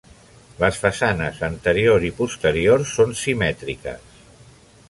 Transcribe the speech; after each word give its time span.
Les 0.61 0.79
façanes 0.85 1.37
anterior 1.49 2.07
i 2.09 2.11
posterior 2.23 2.89
són 2.95 3.17
simètriques. 3.23 4.21